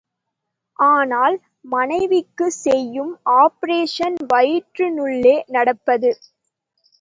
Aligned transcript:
ஆனால் 0.79 1.35
மனைவிக்குச் 1.71 2.57
செய்யும் 2.61 3.11
ஆப்பரேஷன் 3.35 4.17
வயிற்றினுள்ளே 4.33 5.35
நடப்பது. 5.49 6.11